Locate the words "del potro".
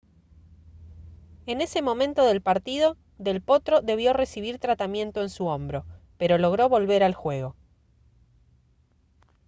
3.19-3.81